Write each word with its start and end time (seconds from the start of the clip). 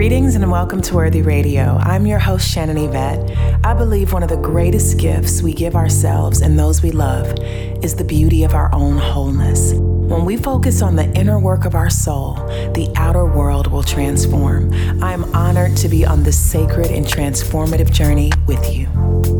Greetings 0.00 0.34
and 0.34 0.50
welcome 0.50 0.80
to 0.80 0.94
Worthy 0.94 1.20
Radio. 1.20 1.76
I'm 1.76 2.06
your 2.06 2.18
host, 2.18 2.48
Shannon 2.48 2.78
Yvette. 2.78 3.36
I 3.62 3.74
believe 3.74 4.14
one 4.14 4.22
of 4.22 4.30
the 4.30 4.38
greatest 4.38 4.96
gifts 4.96 5.42
we 5.42 5.52
give 5.52 5.76
ourselves 5.76 6.40
and 6.40 6.58
those 6.58 6.82
we 6.82 6.90
love 6.90 7.38
is 7.84 7.96
the 7.96 8.04
beauty 8.04 8.42
of 8.44 8.54
our 8.54 8.74
own 8.74 8.96
wholeness. 8.96 9.74
When 9.74 10.24
we 10.24 10.38
focus 10.38 10.80
on 10.80 10.96
the 10.96 11.04
inner 11.12 11.38
work 11.38 11.66
of 11.66 11.74
our 11.74 11.90
soul, 11.90 12.36
the 12.72 12.90
outer 12.96 13.26
world 13.26 13.66
will 13.66 13.82
transform. 13.82 14.72
I 15.04 15.12
am 15.12 15.24
honored 15.36 15.76
to 15.76 15.88
be 15.90 16.06
on 16.06 16.22
this 16.22 16.38
sacred 16.38 16.86
and 16.86 17.04
transformative 17.04 17.92
journey 17.92 18.32
with 18.46 18.74
you. 18.74 19.39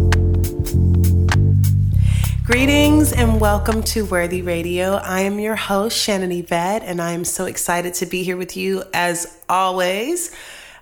Greetings 2.50 3.12
and 3.12 3.40
welcome 3.40 3.80
to 3.84 4.04
Worthy 4.04 4.42
Radio. 4.42 4.94
I 4.94 5.20
am 5.20 5.38
your 5.38 5.54
host, 5.54 5.96
Shannon 5.96 6.32
Yvette, 6.32 6.82
and 6.82 7.00
I 7.00 7.12
am 7.12 7.24
so 7.24 7.44
excited 7.44 7.94
to 7.94 8.06
be 8.06 8.24
here 8.24 8.36
with 8.36 8.56
you 8.56 8.82
as 8.92 9.38
always. 9.48 10.34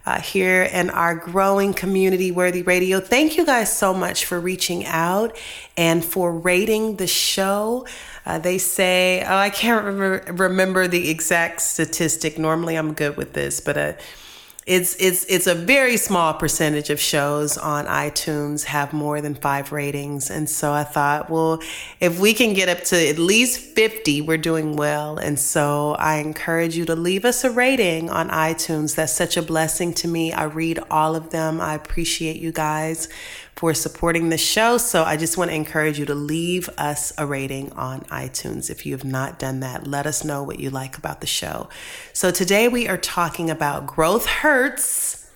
Uh, 0.07 0.19
here 0.19 0.63
in 0.63 0.89
our 0.89 1.15
growing 1.15 1.75
community, 1.75 2.33
Worthy 2.33 2.63
Radio. 2.63 3.01
Thank 3.01 3.37
you 3.37 3.45
guys 3.45 3.71
so 3.71 3.93
much 3.93 4.25
for 4.25 4.41
reaching 4.41 4.87
out 4.87 5.37
and 5.77 6.03
for 6.03 6.33
rating 6.33 6.97
the 6.97 7.07
show. 7.07 7.87
Uh, 8.25 8.39
they 8.39 8.57
say, 8.57 9.23
oh, 9.29 9.37
I 9.37 9.51
can't 9.51 9.85
remember, 9.85 10.33
remember 10.33 10.89
the 10.89 11.11
exact 11.11 11.61
statistic. 11.61 12.39
Normally 12.39 12.77
I'm 12.77 12.95
good 12.95 13.19
with 13.19 13.35
this, 13.35 13.61
but 13.61 13.77
uh, 13.77 13.93
it's 14.69 14.95
it's 14.97 15.25
it's 15.25 15.47
a 15.47 15.55
very 15.55 15.97
small 15.97 16.35
percentage 16.35 16.91
of 16.91 17.01
shows 17.01 17.57
on 17.57 17.87
iTunes 17.87 18.65
have 18.65 18.93
more 18.93 19.23
than 19.23 19.35
five 19.35 19.73
ratings, 19.73 20.31
and 20.31 20.49
so 20.49 20.75
I 20.75 20.85
thought, 20.85 21.31
well, 21.31 21.63
if 22.01 22.21
we 22.21 22.35
can 22.35 22.53
get 22.53 22.69
up 22.69 22.85
to 22.85 23.09
at 23.09 23.19
least 23.19 23.61
fifty, 23.61 24.21
we're 24.21 24.37
doing 24.37 24.77
well. 24.77 25.17
And 25.17 25.39
so 25.39 25.97
I 25.99 26.17
encourage 26.17 26.77
you 26.77 26.85
to 26.85 26.95
leave 26.95 27.25
us 27.25 27.45
a 27.45 27.51
rating 27.51 28.11
on 28.11 28.29
iTunes. 28.29 28.95
That's 28.95 29.13
such 29.13 29.39
a 29.39 29.43
blessing 29.43 29.95
to 29.95 30.09
me. 30.09 30.35
I 30.35 30.45
read 30.45 30.79
all 30.91 31.17
of 31.17 31.31
them. 31.31 31.63
I 31.63 31.75
appreciate 31.75 32.37
you 32.37 32.53
guys 32.53 33.09
for 33.59 33.75
supporting 33.75 34.29
the 34.29 34.39
show. 34.39 34.79
So 34.79 35.03
I 35.03 35.17
just 35.17 35.37
want 35.37 35.51
to 35.51 35.55
encourage 35.57 35.99
you 35.99 36.07
to 36.07 36.15
leave 36.15 36.69
us 36.79 37.13
a 37.19 37.27
rating 37.27 37.73
on 37.73 38.03
iTunes. 38.03 38.71
If 38.71 38.87
you 38.87 38.93
have 38.93 39.05
not 39.05 39.41
done 39.41 39.59
that, 39.61 39.85
let 39.85 40.07
us 40.07 40.23
know 40.23 40.45
what 40.45 40.61
you 40.61 40.71
like 40.71 40.97
about 40.97 41.21
the 41.21 41.27
show. 41.27 41.69
So 42.13 42.31
today 42.31 42.69
we 42.69 42.87
are 42.87 42.97
talking 42.97 43.51
about 43.51 43.85
growth 43.85 44.27
hurts. 44.27 45.29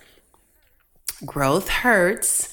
Growth 1.25 1.67
hurts 1.67 2.52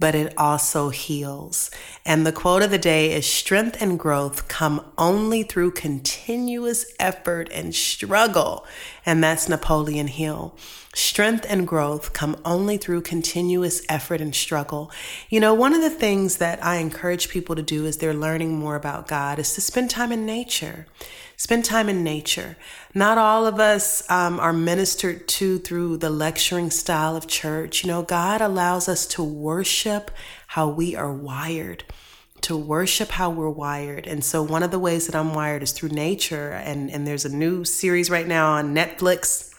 but 0.00 0.14
it 0.14 0.32
also 0.36 0.88
heals. 0.88 1.70
And 2.04 2.26
the 2.26 2.32
quote 2.32 2.62
of 2.62 2.70
the 2.70 2.78
day 2.78 3.12
is 3.12 3.26
strength 3.26 3.80
and 3.80 3.98
growth 3.98 4.48
come 4.48 4.84
only 4.96 5.42
through 5.42 5.72
continuous 5.72 6.86
effort 6.98 7.50
and 7.52 7.74
struggle. 7.74 8.66
And 9.04 9.22
that's 9.22 9.48
Napoleon 9.48 10.08
Hill. 10.08 10.56
Strength 10.94 11.46
and 11.48 11.68
growth 11.68 12.12
come 12.12 12.36
only 12.44 12.76
through 12.76 13.02
continuous 13.02 13.82
effort 13.88 14.20
and 14.20 14.34
struggle. 14.34 14.90
You 15.28 15.38
know, 15.38 15.54
one 15.54 15.74
of 15.74 15.82
the 15.82 15.90
things 15.90 16.38
that 16.38 16.64
I 16.64 16.76
encourage 16.76 17.28
people 17.28 17.54
to 17.54 17.62
do 17.62 17.86
as 17.86 17.98
they're 17.98 18.14
learning 18.14 18.58
more 18.58 18.74
about 18.74 19.06
God 19.06 19.38
is 19.38 19.54
to 19.54 19.60
spend 19.60 19.90
time 19.90 20.10
in 20.10 20.26
nature. 20.26 20.86
Spend 21.40 21.64
time 21.64 21.88
in 21.88 22.04
nature. 22.04 22.54
Not 22.92 23.16
all 23.16 23.46
of 23.46 23.58
us 23.58 24.08
um, 24.10 24.38
are 24.38 24.52
ministered 24.52 25.26
to 25.26 25.56
through 25.56 25.96
the 25.96 26.10
lecturing 26.10 26.70
style 26.70 27.16
of 27.16 27.26
church. 27.26 27.82
You 27.82 27.88
know, 27.88 28.02
God 28.02 28.42
allows 28.42 28.90
us 28.90 29.06
to 29.06 29.22
worship 29.22 30.10
how 30.48 30.68
we 30.68 30.94
are 30.94 31.10
wired 31.10 31.84
to 32.42 32.56
worship 32.56 33.10
how 33.10 33.28
we're 33.30 33.50
wired. 33.50 34.06
And 34.06 34.24
so 34.24 34.42
one 34.42 34.62
of 34.62 34.70
the 34.70 34.78
ways 34.78 35.06
that 35.06 35.14
I'm 35.14 35.34
wired 35.34 35.62
is 35.62 35.72
through 35.72 35.90
nature. 35.90 36.52
And, 36.52 36.90
and 36.90 37.06
there's 37.06 37.26
a 37.26 37.34
new 37.34 37.64
series 37.64 38.10
right 38.10 38.26
now 38.26 38.52
on 38.52 38.74
Netflix 38.74 39.54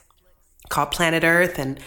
called 0.69 0.91
Planet 0.91 1.23
Earth. 1.23 1.59
And 1.59 1.79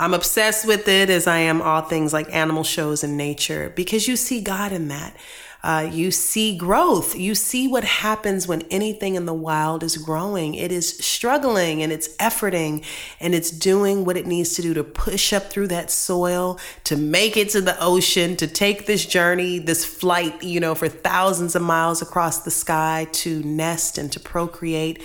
I'm 0.00 0.12
obsessed 0.12 0.66
with 0.66 0.88
it 0.88 1.08
as 1.08 1.28
I 1.28 1.38
am 1.38 1.62
all 1.62 1.82
things 1.82 2.12
like 2.12 2.34
animal 2.34 2.64
shows 2.64 3.04
and 3.04 3.16
nature 3.16 3.72
because 3.76 4.08
you 4.08 4.16
see 4.16 4.40
God 4.40 4.72
in 4.72 4.88
that. 4.88 5.14
Uh, 5.62 5.88
you 5.90 6.10
see 6.10 6.56
growth. 6.56 7.14
You 7.14 7.34
see 7.34 7.68
what 7.68 7.84
happens 7.84 8.48
when 8.48 8.62
anything 8.70 9.14
in 9.14 9.26
the 9.26 9.34
wild 9.34 9.82
is 9.82 9.96
growing. 9.98 10.54
It 10.54 10.72
is 10.72 10.96
struggling 10.98 11.82
and 11.82 11.92
it's 11.92 12.08
efforting 12.16 12.84
and 13.20 13.34
it's 13.34 13.50
doing 13.50 14.04
what 14.04 14.16
it 14.16 14.26
needs 14.26 14.54
to 14.54 14.62
do 14.62 14.72
to 14.74 14.84
push 14.84 15.32
up 15.32 15.44
through 15.44 15.68
that 15.68 15.90
soil, 15.90 16.58
to 16.84 16.96
make 16.96 17.36
it 17.36 17.50
to 17.50 17.60
the 17.60 17.78
ocean, 17.82 18.36
to 18.36 18.46
take 18.46 18.86
this 18.86 19.04
journey, 19.04 19.58
this 19.58 19.84
flight, 19.84 20.42
you 20.42 20.60
know, 20.60 20.74
for 20.74 20.88
thousands 20.88 21.54
of 21.54 21.62
miles 21.62 22.00
across 22.00 22.40
the 22.40 22.50
sky 22.50 23.06
to 23.12 23.42
nest 23.42 23.98
and 23.98 24.10
to 24.12 24.20
procreate 24.20 25.02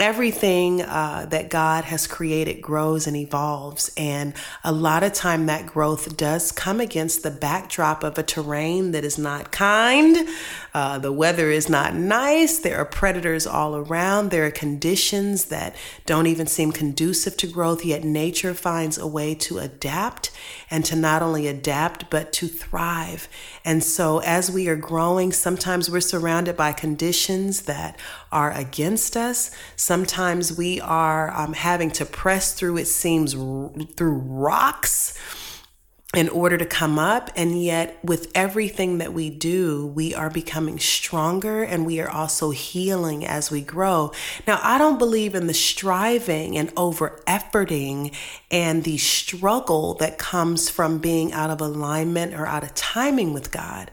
everything 0.00 0.80
uh, 0.80 1.26
that 1.28 1.50
God 1.50 1.84
has 1.84 2.06
created 2.06 2.62
grows 2.62 3.08
and 3.08 3.16
evolves. 3.16 3.90
And 3.96 4.32
a 4.62 4.70
lot 4.70 5.02
of 5.02 5.12
time 5.12 5.46
that 5.46 5.66
growth 5.66 6.16
does 6.16 6.52
come 6.52 6.80
against 6.80 7.24
the 7.24 7.32
backdrop 7.32 8.04
of 8.04 8.16
a 8.16 8.22
terrain 8.22 8.92
that 8.92 9.04
is 9.04 9.18
not 9.18 9.50
kind. 9.50 10.28
Uh, 10.72 10.98
the 10.98 11.10
weather 11.10 11.50
is 11.50 11.68
not 11.68 11.94
nice. 11.94 12.58
There 12.60 12.78
are 12.78 12.84
predators 12.84 13.44
all 13.44 13.74
around. 13.74 14.30
There 14.30 14.46
are 14.46 14.52
conditions 14.52 15.46
that 15.46 15.74
don't 16.06 16.28
even 16.28 16.46
seem 16.46 16.70
conducive 16.70 17.36
to 17.38 17.48
growth, 17.48 17.84
yet 17.84 18.04
nature 18.04 18.54
finds 18.54 18.98
a 18.98 19.06
way 19.06 19.34
to 19.34 19.58
adapt 19.58 20.30
and 20.70 20.84
to 20.84 20.94
not 20.94 21.22
only 21.22 21.48
adapt, 21.48 22.08
but 22.08 22.32
to 22.34 22.46
thrive. 22.46 23.28
And 23.64 23.82
so 23.82 24.18
as 24.18 24.48
we 24.48 24.68
are 24.68 24.76
growing, 24.76 25.32
sometimes 25.32 25.90
we're 25.90 26.00
surrounded 26.00 26.56
by 26.56 26.72
conditions 26.72 27.62
that 27.62 27.98
are 28.30 28.52
against 28.52 29.16
us. 29.16 29.50
Sometimes 29.88 30.54
we 30.54 30.82
are 30.82 31.34
um, 31.34 31.54
having 31.54 31.90
to 31.92 32.04
press 32.04 32.52
through, 32.52 32.76
it 32.76 32.84
seems, 32.84 33.34
r- 33.34 33.70
through 33.96 34.18
rocks 34.18 35.18
in 36.14 36.28
order 36.28 36.58
to 36.58 36.66
come 36.66 36.98
up. 36.98 37.30
And 37.34 37.62
yet, 37.62 37.98
with 38.04 38.30
everything 38.34 38.98
that 38.98 39.14
we 39.14 39.30
do, 39.30 39.86
we 39.86 40.14
are 40.14 40.28
becoming 40.28 40.78
stronger 40.78 41.62
and 41.62 41.86
we 41.86 42.00
are 42.00 42.10
also 42.10 42.50
healing 42.50 43.24
as 43.24 43.50
we 43.50 43.62
grow. 43.62 44.12
Now, 44.46 44.60
I 44.62 44.76
don't 44.76 44.98
believe 44.98 45.34
in 45.34 45.46
the 45.46 45.54
striving 45.54 46.58
and 46.58 46.70
over 46.76 47.22
efforting 47.26 48.14
and 48.50 48.84
the 48.84 48.98
struggle 48.98 49.94
that 49.94 50.18
comes 50.18 50.68
from 50.68 50.98
being 50.98 51.32
out 51.32 51.48
of 51.48 51.62
alignment 51.62 52.34
or 52.34 52.46
out 52.46 52.62
of 52.62 52.74
timing 52.74 53.32
with 53.32 53.50
God. 53.50 53.90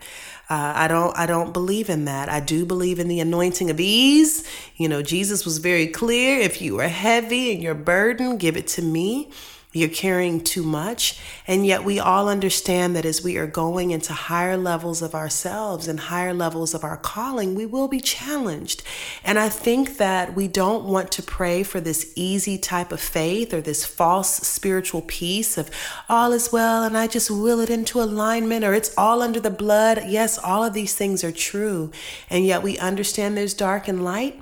Uh, 0.49 0.73
I 0.75 0.87
don't 0.87 1.17
I 1.17 1.25
don't 1.25 1.53
believe 1.53 1.89
in 1.89 2.05
that. 2.05 2.29
I 2.29 2.39
do 2.39 2.65
believe 2.65 2.99
in 2.99 3.07
the 3.07 3.19
anointing 3.19 3.69
of 3.69 3.79
ease. 3.79 4.43
You 4.75 4.87
know, 4.87 5.01
Jesus 5.01 5.43
was 5.43 5.57
very 5.57 5.87
clear. 5.87 6.39
If 6.39 6.61
you 6.61 6.79
are 6.79 6.87
heavy 6.87 7.53
and 7.53 7.63
you're 7.63 7.73
burdened, 7.73 8.39
give 8.39 8.55
it 8.55 8.67
to 8.69 8.81
me 8.81 9.31
you're 9.75 9.89
carrying 9.89 10.41
too 10.41 10.63
much. 10.63 11.19
And 11.47 11.65
yet, 11.65 11.83
we 11.83 11.99
all 11.99 12.29
understand 12.29 12.95
that 12.95 13.05
as 13.05 13.21
we 13.21 13.35
are 13.35 13.45
going 13.45 13.91
into 13.91 14.13
higher 14.13 14.55
levels 14.55 15.01
of 15.01 15.13
ourselves 15.13 15.87
and 15.87 15.99
higher 15.99 16.33
levels 16.33 16.73
of 16.73 16.85
our 16.85 16.95
calling, 16.95 17.55
we 17.55 17.65
will 17.65 17.89
be 17.89 17.99
challenged. 17.99 18.83
And 19.23 19.37
I 19.37 19.49
think 19.49 19.97
that 19.97 20.33
we 20.33 20.47
don't 20.47 20.85
want 20.85 21.11
to 21.11 21.23
pray 21.23 21.63
for 21.63 21.81
this 21.81 22.13
easy 22.15 22.57
type 22.57 22.93
of 22.93 23.01
faith 23.01 23.53
or 23.53 23.59
this 23.59 23.85
false 23.85 24.37
spiritual 24.37 25.01
peace 25.01 25.57
of 25.57 25.69
all 26.07 26.31
is 26.31 26.53
well 26.53 26.83
and 26.83 26.97
I 26.97 27.07
just 27.07 27.29
will 27.29 27.59
it 27.59 27.69
into 27.69 28.01
alignment 28.01 28.63
or 28.63 28.73
it's 28.73 28.97
all 28.97 29.21
under 29.21 29.41
the 29.41 29.49
blood. 29.49 30.03
Yes, 30.07 30.37
all 30.37 30.63
of 30.63 30.73
these 30.73 30.95
things 30.95 31.23
are 31.23 31.31
true. 31.31 31.91
And 32.29 32.45
yet, 32.45 32.63
we 32.63 32.77
understand 32.77 33.35
there's 33.35 33.53
dark 33.53 33.89
and 33.89 34.05
light. 34.05 34.41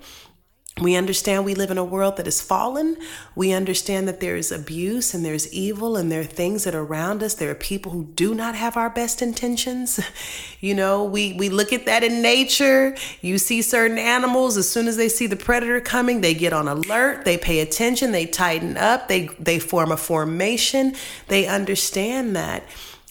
We 0.84 0.96
understand 0.96 1.46
we 1.46 1.56
live 1.56 1.72
in 1.72 1.78
a 1.78 1.84
world 1.84 2.18
that 2.18 2.28
is 2.28 2.42
fallen. 2.42 2.98
We 3.36 3.54
understand 3.54 4.08
that 4.08 4.20
there 4.20 4.36
is 4.36 4.52
abuse 4.52 5.14
and 5.14 5.24
there's 5.24 5.52
evil 5.54 5.96
and 5.96 6.12
there 6.12 6.22
are 6.22 6.26
things 6.26 6.66
that 6.66 6.76
are 6.76 6.84
around 6.84 7.24
us. 7.24 7.34
There 7.34 7.50
are 7.50 7.56
people 7.56 7.92
who 7.92 8.04
do 8.04 8.36
not 8.36 8.56
have 8.56 8.78
our 8.78 8.90
best 8.90 9.22
intentions. 9.22 10.00
You 10.60 10.74
know, 10.74 11.04
we, 11.04 11.34
we 11.34 11.50
look 11.50 11.74
at 11.74 11.88
that 11.88 12.06
in 12.06 12.22
nature. 12.22 12.96
You 13.20 13.38
see 13.38 13.62
certain 13.62 13.98
animals, 13.98 14.56
as 14.56 14.70
soon 14.70 14.88
as 14.88 14.96
they 14.96 15.10
see 15.10 15.28
the 15.28 15.36
predator 15.36 15.82
coming, 15.82 16.22
they 16.22 16.34
get 16.34 16.54
on 16.54 16.70
alert, 16.70 17.26
they 17.26 17.38
pay 17.38 17.60
attention, 17.60 18.14
they 18.14 18.26
tighten 18.26 18.78
up, 18.78 19.10
they, 19.10 19.28
they 19.40 19.60
form 19.60 19.92
a 19.92 19.98
formation. 19.98 20.96
They 21.28 21.48
understand 21.48 22.38
that 22.38 22.64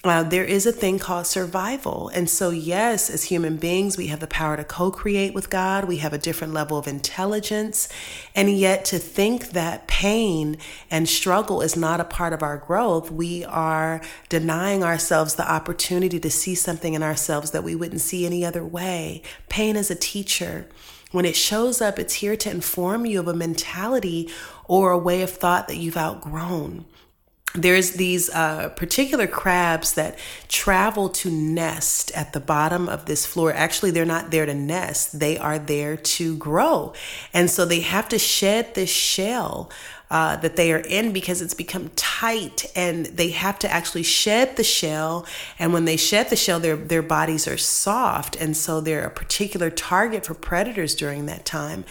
uh, 0.04 0.24
there 0.24 0.44
is 0.44 0.66
a 0.66 0.72
thing 0.72 0.98
called 0.98 1.26
survival. 1.26 2.08
And 2.08 2.28
so, 2.28 2.50
yes, 2.50 3.08
as 3.08 3.24
human 3.24 3.56
beings, 3.56 3.96
we 3.96 4.08
have 4.08 4.18
the 4.18 4.26
power 4.26 4.56
to 4.56 4.64
co 4.64 4.90
create 4.90 5.32
with 5.32 5.48
God. 5.48 5.84
We 5.84 5.98
have 5.98 6.12
a 6.12 6.18
different 6.18 6.52
level 6.52 6.76
of 6.76 6.88
intelligence. 6.88 7.88
And 8.34 8.50
yet, 8.50 8.84
to 8.86 8.98
think 8.98 9.50
that 9.50 9.86
pain 9.86 10.56
and 10.90 11.08
struggle 11.08 11.62
is 11.62 11.76
not 11.76 12.00
a 12.00 12.04
part 12.04 12.32
of 12.32 12.42
our 12.42 12.56
growth, 12.58 13.12
we 13.12 13.44
are 13.44 14.00
denying 14.28 14.82
ourselves 14.82 15.36
the 15.36 15.48
opportunity 15.48 16.18
to 16.18 16.30
see 16.30 16.56
something 16.56 16.94
in 16.94 17.02
ourselves 17.04 17.52
that 17.52 17.62
we 17.62 17.76
wouldn't 17.76 18.00
see 18.00 18.26
any 18.26 18.44
other 18.44 18.64
way. 18.64 19.22
Pain 19.48 19.76
is 19.76 19.90
a 19.90 19.94
teacher. 19.94 20.68
When 21.12 21.24
it 21.24 21.36
shows 21.36 21.80
up, 21.80 22.00
it's 22.00 22.14
here 22.14 22.36
to 22.36 22.50
inform 22.50 23.06
you 23.06 23.20
of 23.20 23.28
a 23.28 23.34
mentality 23.34 24.30
or 24.66 24.90
a 24.90 24.98
way 24.98 25.22
of 25.22 25.30
thought 25.30 25.68
that 25.68 25.76
you've 25.76 25.96
outgrown 25.96 26.86
there's 27.54 27.92
these 27.92 28.30
uh, 28.30 28.70
particular 28.70 29.26
crabs 29.26 29.92
that 29.94 30.18
travel 30.48 31.08
to 31.10 31.30
nest 31.30 32.10
at 32.12 32.32
the 32.32 32.40
bottom 32.40 32.88
of 32.88 33.04
this 33.04 33.26
floor. 33.26 33.52
Actually, 33.52 33.90
they're 33.90 34.04
not 34.04 34.30
there 34.30 34.46
to 34.46 34.54
nest, 34.54 35.18
they 35.18 35.36
are 35.36 35.58
there 35.58 35.96
to 35.96 36.36
grow. 36.36 36.92
And 37.34 37.50
so 37.50 37.64
they 37.64 37.80
have 37.80 38.08
to 38.08 38.18
shed 38.18 38.74
this 38.74 38.90
shell 38.90 39.70
uh, 40.12 40.36
that 40.36 40.56
they 40.56 40.70
are 40.70 40.78
in 40.78 41.10
because 41.10 41.40
it's 41.40 41.54
become 41.54 41.88
tight 41.96 42.70
and 42.76 43.06
they 43.06 43.30
have 43.30 43.58
to 43.58 43.72
actually 43.72 44.02
shed 44.02 44.56
the 44.56 44.62
shell. 44.62 45.24
And 45.58 45.72
when 45.72 45.86
they 45.86 45.96
shed 45.96 46.28
the 46.28 46.36
shell, 46.36 46.60
their, 46.60 46.76
their 46.76 47.00
bodies 47.00 47.48
are 47.48 47.56
soft. 47.56 48.36
And 48.36 48.54
so 48.54 48.82
they're 48.82 49.06
a 49.06 49.10
particular 49.10 49.70
target 49.70 50.26
for 50.26 50.34
predators 50.34 50.94
during 50.94 51.24
that 51.26 51.46
time. 51.46 51.86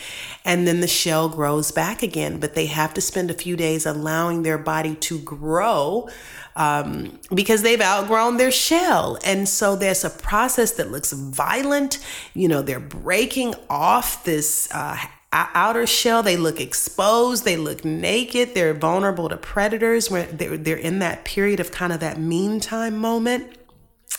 And 0.46 0.68
then 0.68 0.82
the 0.82 0.88
shell 0.88 1.30
grows 1.30 1.72
back 1.72 2.04
again, 2.04 2.40
but 2.40 2.54
they 2.54 2.68
have 2.68 2.94
to 2.94 3.02
spend 3.02 3.32
a 3.32 3.34
few 3.34 3.56
days 3.56 3.88
allowing 3.88 4.44
their 4.44 4.60
body 4.60 4.94
to 4.98 5.18
grow 5.18 6.08
um, 6.56 7.20
because 7.34 7.64
they've 7.64 7.82
outgrown 7.82 8.38
their 8.38 8.52
shell. 8.52 9.18
And 9.26 9.50
so 9.50 9.76
there's 9.76 10.04
a 10.04 10.12
process 10.12 10.74
that 10.74 10.92
looks 10.92 11.12
violent. 11.12 11.98
You 12.36 12.50
know, 12.50 12.62
they're 12.62 12.80
breaking 12.80 13.56
off 13.68 14.24
this. 14.26 14.70
Uh, 14.72 14.98
outer 15.34 15.88
shell. 15.88 16.24
They 16.24 16.38
look 16.38 16.60
exposed. 16.60 17.46
They 17.46 17.58
look 17.58 17.86
naked. 17.86 18.54
They're 18.54 18.74
vulnerable 18.74 19.30
to 19.30 19.38
predators. 19.38 20.10
When 20.10 20.36
they're, 20.36 20.58
they're 20.58 20.76
in 20.78 21.00
that 21.00 21.26
period 21.26 21.60
of 21.60 21.72
kind 21.72 21.94
of 21.94 22.00
that 22.02 22.20
meantime 22.20 22.98
moment 22.98 23.58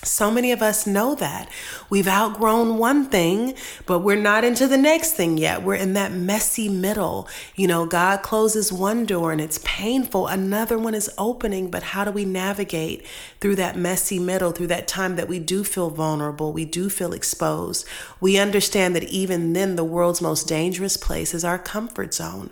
so 0.05 0.33
many 0.33 0.51
of 0.51 0.63
us 0.63 0.85
know 0.87 1.15
that. 1.15 1.49
We've 1.89 2.09
outgrown 2.09 2.79
one 2.79 3.07
thing, 3.07 3.55
but 3.87 4.01
we're 4.01 4.17
not 4.17 4.43
into 4.43 4.67
the 4.67 4.77
next 4.77 5.13
thing 5.13 5.39
yet. 5.39 5.63
We're 5.63 5.77
in 5.77 5.93
that 5.93 6.11
messy 6.13 6.69
middle. 6.69 7.29
You 7.55 7.69
know, 7.69 7.87
God 7.87 8.23
closes 8.23 8.73
one 8.73 9.07
door 9.07 9.31
and 9.31 9.41
it's 9.41 9.61
painful, 9.65 10.27
another 10.27 10.77
one 10.77 10.95
is 10.95 11.11
opening. 11.19 11.71
But 11.71 11.85
how 11.85 12.05
do 12.05 12.11
we 12.11 12.25
navigate 12.25 13.07
through 13.41 13.57
that 13.57 13.77
messy 13.77 14.19
middle, 14.19 14.51
through 14.51 14.67
that 14.69 14.89
time 14.89 15.15
that 15.17 15.29
we 15.29 15.39
do 15.39 15.63
feel 15.63 15.91
vulnerable, 15.91 16.53
we 16.53 16.65
do 16.65 16.89
feel 16.89 17.13
exposed? 17.13 17.87
We 18.21 18.39
understand 18.39 18.97
that 18.97 19.05
even 19.05 19.53
then, 19.53 19.77
the 19.77 19.85
world's 19.85 20.21
most 20.21 20.49
dangerous 20.49 20.97
place 20.97 21.33
is 21.33 21.45
our 21.45 21.59
comfort 21.59 22.13
zone. 22.13 22.51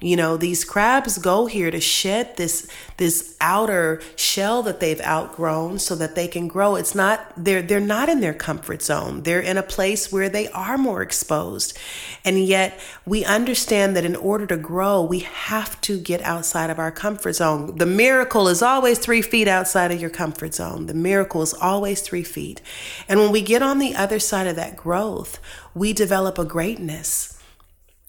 You 0.00 0.16
know, 0.16 0.38
these 0.38 0.64
crabs 0.64 1.18
go 1.18 1.44
here 1.44 1.70
to 1.70 1.80
shed 1.80 2.36
this 2.38 2.66
this 2.96 3.36
outer 3.40 4.00
shell 4.16 4.62
that 4.62 4.80
they've 4.80 5.00
outgrown 5.00 5.78
so 5.78 5.94
that 5.94 6.14
they 6.14 6.26
can 6.26 6.48
grow. 6.48 6.74
It's 6.76 6.94
not 6.94 7.32
they're 7.36 7.60
they're 7.60 7.80
not 7.80 8.08
in 8.08 8.20
their 8.20 8.32
comfort 8.32 8.82
zone. 8.82 9.24
They're 9.24 9.40
in 9.40 9.58
a 9.58 9.62
place 9.62 10.10
where 10.10 10.30
they 10.30 10.48
are 10.48 10.78
more 10.78 11.02
exposed. 11.02 11.78
And 12.24 12.42
yet 12.42 12.80
we 13.04 13.26
understand 13.26 13.94
that 13.94 14.06
in 14.06 14.16
order 14.16 14.46
to 14.46 14.56
grow, 14.56 15.02
we 15.02 15.20
have 15.20 15.78
to 15.82 16.00
get 16.00 16.22
outside 16.22 16.70
of 16.70 16.78
our 16.78 16.90
comfort 16.90 17.34
zone. 17.34 17.76
The 17.76 17.84
miracle 17.84 18.48
is 18.48 18.62
always 18.62 18.98
3 18.98 19.20
feet 19.20 19.48
outside 19.48 19.90
of 19.92 20.00
your 20.00 20.10
comfort 20.10 20.54
zone. 20.54 20.86
The 20.86 20.94
miracle 20.94 21.42
is 21.42 21.52
always 21.52 22.00
3 22.00 22.22
feet. 22.22 22.62
And 23.06 23.20
when 23.20 23.32
we 23.32 23.42
get 23.42 23.62
on 23.62 23.78
the 23.78 23.94
other 23.94 24.18
side 24.18 24.46
of 24.46 24.56
that 24.56 24.76
growth, 24.76 25.38
we 25.74 25.92
develop 25.92 26.38
a 26.38 26.44
greatness 26.44 27.29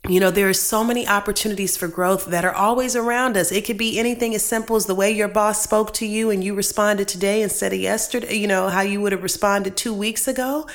you 0.09 0.19
know, 0.19 0.31
there 0.31 0.49
are 0.49 0.53
so 0.53 0.83
many 0.83 1.07
opportunities 1.07 1.77
for 1.77 1.87
growth 1.87 2.25
that 2.25 2.43
are 2.43 2.53
always 2.53 2.95
around 2.95 3.37
us. 3.37 3.51
It 3.51 3.65
could 3.65 3.77
be 3.77 3.99
anything 3.99 4.33
as 4.33 4.43
simple 4.43 4.75
as 4.75 4.87
the 4.87 4.95
way 4.95 5.11
your 5.11 5.27
boss 5.27 5.61
spoke 5.61 5.93
to 5.95 6.07
you 6.07 6.31
and 6.31 6.43
you 6.43 6.55
responded 6.55 7.07
today 7.07 7.43
instead 7.43 7.71
of 7.71 7.79
yesterday, 7.79 8.35
you 8.35 8.47
know, 8.47 8.69
how 8.69 8.81
you 8.81 8.99
would 8.99 9.11
have 9.11 9.21
responded 9.21 9.77
two 9.77 9.93
weeks 9.93 10.27
ago. 10.27 10.67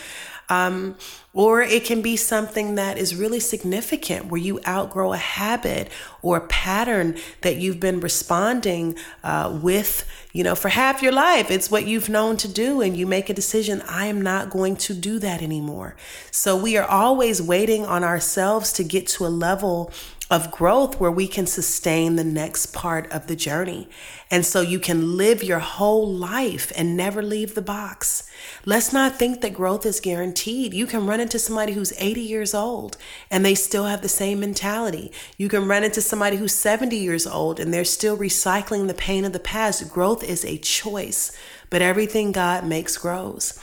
Um, 0.49 0.97
or 1.33 1.61
it 1.61 1.85
can 1.85 2.03
be 2.03 2.17
something 2.17 2.77
that 2.77 2.97
is 2.97 3.15
really 3.15 3.41
significant 3.41 4.27
where 4.27 4.41
you 4.41 4.61
outgrow 4.67 5.13
a 5.13 5.19
habit 5.19 5.91
or 6.23 6.39
a 6.39 6.47
pattern 6.47 7.19
that 7.43 7.57
you've 7.57 7.81
been 7.81 8.01
responding 8.01 8.97
uh, 9.23 9.59
with, 9.63 10.09
you 10.33 10.43
know, 10.43 10.55
for 10.55 10.69
half 10.69 11.03
your 11.03 11.13
life. 11.13 11.51
It's 11.51 11.71
what 11.71 11.87
you've 11.87 12.09
known 12.09 12.37
to 12.39 12.49
do, 12.49 12.81
and 12.81 12.97
you 12.97 13.07
make 13.07 13.29
a 13.29 13.35
decision 13.35 13.83
I 13.89 14.07
am 14.07 14.23
not 14.23 14.49
going 14.49 14.77
to 14.77 14.95
do 14.95 15.19
that 15.19 15.43
anymore. 15.43 15.97
So 16.31 16.57
we 16.57 16.77
are 16.77 16.89
always 16.89 17.43
waiting 17.43 17.85
on 17.85 18.03
ourselves 18.03 18.73
to 18.75 18.85
get 18.85 19.07
to 19.09 19.27
a 19.27 19.29
level 19.29 19.93
of 20.29 20.51
growth 20.51 20.99
where 20.99 21.11
we 21.11 21.29
can 21.29 21.47
sustain 21.47 22.17
the 22.17 22.25
next 22.25 22.67
part 22.73 23.11
of 23.13 23.29
the 23.29 23.37
journey. 23.37 23.89
And 24.29 24.45
so 24.45 24.61
you 24.61 24.81
can 24.81 25.17
live 25.17 25.45
your 25.45 25.61
whole 25.61 26.13
life 26.13 26.73
and 26.75 26.97
never 26.97 27.23
leave 27.23 27.55
the 27.55 27.63
box. 27.63 28.29
Let's 28.65 28.93
not 28.93 29.17
think 29.17 29.41
that 29.41 29.55
growth 29.55 29.87
is 29.87 30.01
guaranteed. 30.01 30.75
You 30.75 30.87
can 30.87 31.07
run 31.07 31.21
into 31.21 31.39
somebody 31.39 31.75
who's 31.75 31.93
80 31.97 32.21
years 32.23 32.55
old 32.55 32.97
and 33.31 33.45
they 33.45 33.55
still 33.55 33.85
have 33.85 34.03
the 34.03 34.09
same 34.09 34.41
mentality. 34.41 35.13
You 35.39 35.49
can 35.49 35.69
run 35.69 35.85
into 35.85 36.01
somebody 36.01 36.39
who's 36.39 36.55
70 36.55 36.97
years 36.97 37.27
old 37.27 37.61
and 37.61 37.73
they're 37.73 37.85
still 37.85 38.19
recycling 38.19 38.89
the 38.89 38.95
pain 38.95 39.25
of 39.25 39.33
the 39.33 39.39
past. 39.39 39.89
Growth 39.93 40.25
is 40.25 40.45
a 40.45 40.59
choice, 40.59 41.37
but 41.71 41.83
everything 41.83 42.33
God 42.33 42.67
makes 42.67 42.97
grows. 42.97 43.57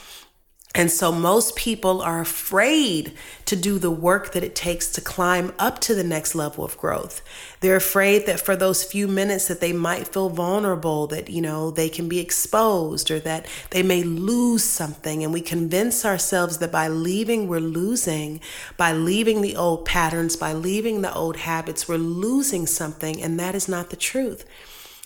And 0.76 0.90
so 0.90 1.12
most 1.12 1.56
people 1.56 2.02
are 2.02 2.20
afraid 2.20 3.14
to 3.46 3.56
do 3.56 3.78
the 3.78 3.92
work 3.92 4.32
that 4.32 4.44
it 4.44 4.56
takes 4.56 4.88
to 4.94 5.02
climb 5.02 5.54
up 5.60 5.78
to 5.82 5.94
the 5.94 6.04
next 6.04 6.34
level 6.34 6.66
of 6.66 6.80
growth. 6.80 7.22
They're 7.60 7.76
afraid 7.76 8.26
that 8.26 8.40
for 8.40 8.56
those 8.56 8.84
few 8.84 9.08
minutes 9.08 9.48
that 9.48 9.62
they 9.62 9.72
might 9.72 10.08
feel 10.08 10.30
vulnerable, 10.30 11.06
that, 11.08 11.30
you 11.30 11.42
know, 11.42 11.70
they 11.70 11.90
can 11.90 12.10
be 12.10 12.20
exposed 12.20 13.12
or 13.12 13.20
that 13.20 13.46
they 13.70 13.84
may 13.84 14.02
lose 14.02 14.64
something. 14.64 15.24
And 15.24 15.32
we 15.32 15.42
convince 15.42 16.06
ourselves 16.06 16.58
that 16.58 16.72
by 16.72 16.88
leaving, 16.88 17.48
we're 17.48 17.60
losing. 17.60 18.42
By 18.76 18.94
leaving 18.94 19.44
the 19.44 19.56
old 19.56 19.86
patterns, 19.86 20.36
by 20.36 20.54
leaving 20.54 21.04
the 21.04 21.14
old 21.14 21.38
habits, 21.38 21.88
we're 21.88 21.98
losing 21.98 22.66
something. 22.66 23.22
And 23.22 23.40
that 23.40 23.54
is 23.54 23.70
not 23.70 23.92
the 23.92 23.96
truth. 23.96 24.44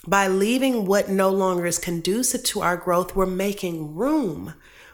By 0.07 0.29
leaving 0.29 0.85
what 0.85 1.09
no 1.09 1.29
longer 1.29 1.65
is 1.65 1.77
conducive 1.77 2.43
to 2.43 2.61
our 2.61 2.77
growth, 2.77 3.17
we're 3.17 3.25
making 3.25 3.95
room 3.95 4.53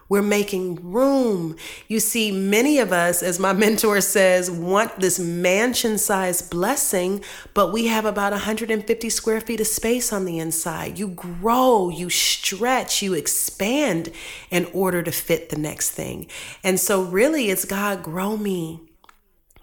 we're 0.09 0.21
making 0.21 0.91
room. 0.91 1.55
You 1.87 1.99
see, 1.99 2.31
many 2.31 2.79
of 2.79 2.91
us, 2.91 3.23
as 3.23 3.39
my 3.39 3.53
mentor 3.63 4.01
says, 4.01 4.51
want 4.51 4.99
this 4.99 5.19
mansion 5.19 5.97
sized 5.97 6.49
blessing, 6.51 7.23
but 7.53 7.71
we 7.71 7.87
have 7.87 8.05
about 8.05 8.31
150 8.31 9.09
square 9.09 9.41
feet 9.41 9.61
of 9.61 9.67
space 9.67 10.13
on 10.13 10.25
the 10.25 10.39
inside. 10.39 10.99
You 10.99 11.09
grow, 11.09 11.89
you 11.89 12.09
stretch, 12.09 13.01
you 13.01 13.13
expand 13.13 14.09
in 14.51 14.65
order 14.73 15.01
to 15.03 15.11
fit 15.11 15.49
the 15.49 15.57
next 15.57 15.91
thing. 15.91 16.27
And 16.63 16.79
so, 16.79 17.03
really, 17.03 17.49
it's 17.49 17.65
God, 17.65 18.03
grow 18.03 18.37
me. 18.37 18.81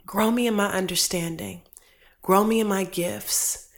Grow 0.07 0.31
me 0.31 0.47
in 0.47 0.55
my 0.55 0.67
understanding. 0.67 1.63
Grow 2.23 2.45
me 2.45 2.61
in 2.61 2.67
my 2.67 2.85
gifts. 2.85 3.69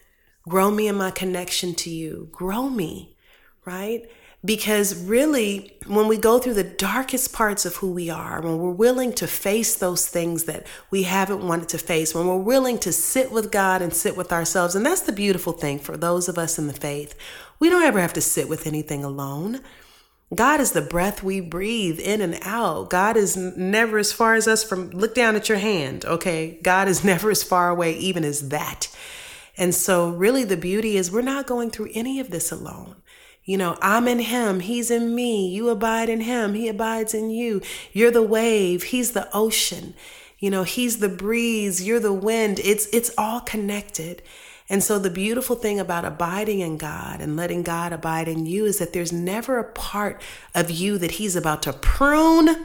Grow 0.49 0.71
me 0.71 0.89
in 0.89 0.97
my 0.97 1.11
connection 1.11 1.75
to 1.75 1.91
you. 1.91 2.29
Grow 2.33 2.69
me, 2.69 3.17
right? 3.65 4.09
Because 4.45 4.97
really, 5.05 5.77
when 5.87 6.09
we 6.09 6.17
go 6.17 6.41
through 6.41 6.55
the 6.55 6.65
darkest 6.65 7.33
parts 7.33 7.65
of 7.65 7.77
who 7.77 7.93
we 7.93 8.11
are, 8.11 8.41
when 8.41 8.59
we're 8.59 8.71
willing 8.71 9.13
to 9.15 9.29
face 9.29 9.77
those 9.77 10.09
things 10.09 10.45
that 10.45 10.67
we 10.91 11.05
haven't 11.05 11.47
wanted 11.47 11.69
to 11.69 11.79
face, 11.79 12.13
when 12.13 12.27
we're 12.27 12.37
willing 12.37 12.79
to 12.79 12.93
sit 12.93 13.31
with 13.31 13.53
God 13.53 13.83
and 13.83 13.95
sit 13.95 14.17
with 14.17 14.33
ourselves, 14.33 14.75
and 14.75 14.85
that's 14.85 15.03
the 15.03 15.13
beautiful 15.13 15.53
thing 15.53 15.79
for 15.79 15.97
those 15.97 16.29
of 16.29 16.39
us 16.39 16.59
in 16.59 16.67
the 16.67 16.73
faith, 16.73 17.15
we 17.61 17.71
don't 17.71 17.85
ever 17.85 18.01
have 18.01 18.13
to 18.15 18.21
sit 18.21 18.49
with 18.49 18.67
anything 18.67 19.05
alone. 19.05 19.61
God 20.35 20.61
is 20.61 20.73
the 20.73 20.81
breath 20.81 21.23
we 21.23 21.41
breathe 21.41 22.01
in 22.01 22.21
and 22.21 22.39
out. 22.43 22.91
God 22.91 23.17
is 23.17 23.37
never 23.37 23.99
as 23.99 24.13
far 24.13 24.35
as 24.35 24.49
us 24.49 24.65
from 24.65 24.91
look 24.91 25.15
down 25.15 25.37
at 25.37 25.49
your 25.49 25.59
hand, 25.59 26.05
okay? 26.05 26.59
God 26.63 26.89
is 26.89 27.05
never 27.13 27.31
as 27.31 27.45
far 27.45 27.71
away 27.71 27.97
even 27.97 28.25
as 28.25 28.49
that. 28.49 28.89
And 29.57 29.75
so 29.75 30.11
really 30.11 30.45
the 30.45 30.57
beauty 30.57 30.97
is 30.97 31.13
we're 31.13 31.21
not 31.21 31.47
going 31.47 31.71
through 31.71 31.91
any 31.95 32.19
of 32.19 32.31
this 32.31 32.51
alone. 32.51 32.97
You 33.45 33.59
know, 33.59 33.77
I'm 33.83 34.07
in 34.07 34.21
him, 34.21 34.61
he's 34.61 34.91
in 34.91 35.15
me. 35.15 35.49
You 35.49 35.69
abide 35.69 36.09
in 36.09 36.21
him, 36.21 36.55
he 36.55 36.69
abides 36.69 37.13
in 37.13 37.31
you. 37.31 37.61
You're 37.93 38.13
the 38.13 38.23
wave, 38.23 38.85
he's 38.85 39.13
the 39.13 39.29
ocean. 39.35 39.95
You 40.39 40.51
know, 40.51 40.63
he's 40.63 40.99
the 40.99 41.09
breeze, 41.09 41.83
you're 41.83 42.01
the 42.01 42.13
wind. 42.13 42.61
It's 42.61 42.87
it's 42.93 43.11
all 43.19 43.41
connected. 43.41 44.23
And 44.69 44.83
so 44.83 44.99
the 44.99 45.11
beautiful 45.11 45.57
thing 45.57 45.81
about 45.81 46.05
abiding 46.05 46.61
in 46.61 46.79
God 46.79 47.21
and 47.21 47.37
letting 47.37 47.63
God 47.63 47.93
abide 47.93 48.29
in 48.29 48.47
you 48.47 48.65
is 48.65 48.79
that 48.79 48.93
there's 48.93 49.13
never 49.13 49.59
a 49.59 49.65
part 49.65 50.23
of 50.55 50.71
you 50.71 50.97
that 50.99 51.13
he's 51.13 51.37
about 51.37 51.63
to 51.65 51.73
prune 51.73 52.65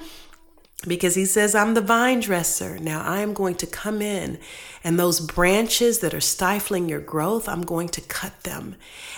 because 0.86 1.16
he 1.16 1.26
says, 1.26 1.56
I'm 1.56 1.74
the 1.74 1.82
vine 1.82 2.20
dresser. 2.20 2.78
Now 2.78 3.02
I 3.02 3.22
am 3.22 3.34
going 3.34 3.56
to 3.56 3.66
come 3.66 4.00
in, 4.00 4.38
and 4.84 5.00
those 5.00 5.20
branches 5.20 6.00
that 6.00 6.14
are 6.14 6.22
stifling 6.22 6.88
your 6.88 7.00
growth, 7.00 7.50
I'm 7.50 7.64
going 7.64 7.90
to 7.90 8.02
cut 8.02 8.44
them. 8.44 8.76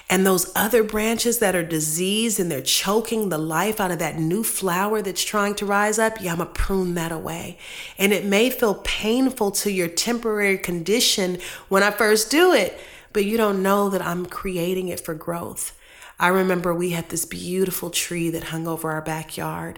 And 0.10 0.26
those 0.26 0.52
other 0.56 0.84
branches 0.84 1.40
that 1.40 1.56
are 1.56 1.64
diseased 1.64 2.40
and 2.40 2.50
they're 2.50 2.62
choking 2.62 3.28
the 3.28 3.38
life 3.38 3.82
out 3.82 3.92
of 3.92 4.00
that 4.00 4.18
new 4.18 4.44
flower 4.44 5.02
that's 5.02 5.24
trying 5.24 5.54
to 5.56 5.66
rise 5.66 6.00
up, 6.00 6.22
yeah, 6.22 6.32
I'm 6.32 6.38
going 6.38 6.48
to 6.48 6.54
prune 6.54 6.94
that 6.94 7.12
away. 7.12 7.58
And 7.98 8.14
it 8.14 8.24
may 8.24 8.50
feel 8.50 8.76
painful 8.76 9.52
to 9.52 9.72
your 9.72 9.90
temporary 9.90 10.58
condition 10.58 11.40
when 11.68 11.84
I 11.84 11.92
first 11.92 12.32
do 12.32 12.54
it, 12.54 12.80
but 13.12 13.26
you 13.26 13.36
don't 13.36 13.62
know 13.62 13.90
that 13.90 14.02
I'm 14.02 14.26
creating 14.26 14.88
it 14.88 15.02
for 15.02 15.14
growth. 15.14 15.78
I 16.18 16.30
remember 16.30 16.74
we 16.74 16.92
had 16.92 17.10
this 17.10 17.26
beautiful 17.26 17.90
tree 17.90 18.30
that 18.30 18.46
hung 18.46 18.66
over 18.66 18.92
our 18.92 19.02
backyard 19.02 19.78